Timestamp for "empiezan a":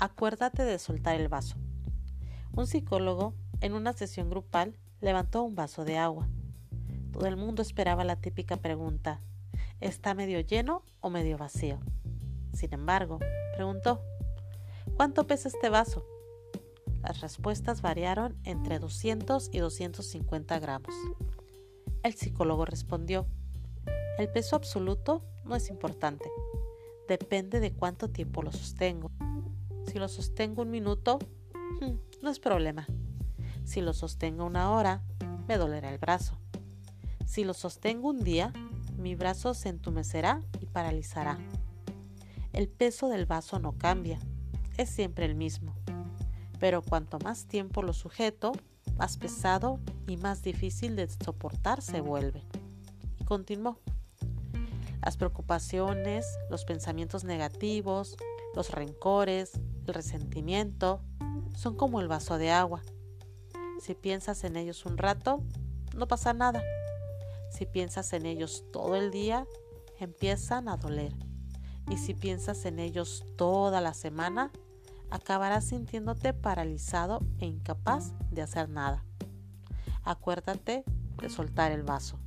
69.98-70.76